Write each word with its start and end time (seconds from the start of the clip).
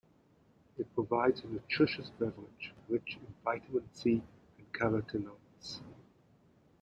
It 0.79 0.91
provides 0.95 1.41
a 1.43 1.47
nutritious 1.47 2.09
beverage, 2.17 2.73
rich 2.89 3.17
in 3.19 3.35
vitamin 3.45 3.87
C 3.93 4.23
and 4.57 4.73
carotenoids. 4.73 5.81